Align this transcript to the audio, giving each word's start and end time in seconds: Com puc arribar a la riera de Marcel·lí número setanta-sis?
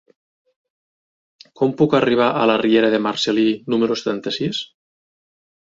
Com 1.61 1.75
puc 1.81 1.93
arribar 1.99 2.31
a 2.39 2.47
la 2.53 2.57
riera 2.63 2.91
de 2.97 3.03
Marcel·lí 3.09 3.47
número 3.75 3.99
setanta-sis? 4.03 4.65